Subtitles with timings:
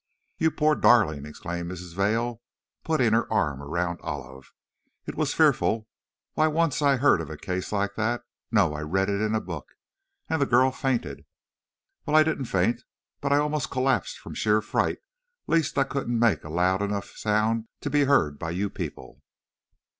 [0.39, 1.93] "You poor darling!" exclaimed Mrs.
[1.93, 2.41] Vail,
[2.83, 4.51] putting her arm round Olive,
[5.05, 5.87] "it was fearful!
[6.33, 9.39] Why, once I heard of a case like that no, I read it in a
[9.39, 9.75] book,
[10.27, 11.27] and the girl fainted!"
[12.07, 12.81] "Well, I didn't faint,
[13.19, 14.97] but I almost collapsed from sheer fright
[15.45, 19.21] lest I couldn't make a loud enough sound to be heard by you people."